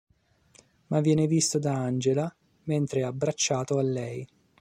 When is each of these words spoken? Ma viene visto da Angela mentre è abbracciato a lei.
Ma 0.87 0.99
viene 0.99 1.27
visto 1.27 1.59
da 1.59 1.73
Angela 1.75 2.35
mentre 2.63 3.01
è 3.01 3.03
abbracciato 3.03 3.77
a 3.77 3.83
lei. 3.83 4.27